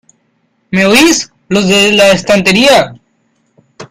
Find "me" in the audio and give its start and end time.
0.71-0.83